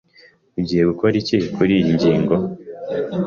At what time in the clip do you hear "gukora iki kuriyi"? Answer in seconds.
0.89-1.85